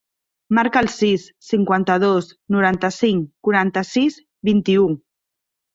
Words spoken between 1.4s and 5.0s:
cinquanta-dos, noranta-cinc, quaranta-sis, vint-i-u.